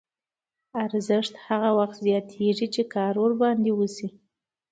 ارزښت 0.85 1.33
هغه 1.45 1.69
وخت 1.79 1.97
زیاتېږي 2.05 2.67
چې 2.75 2.81
کار 2.93 3.13
ورباندې 3.23 3.71
وشي 3.75 4.07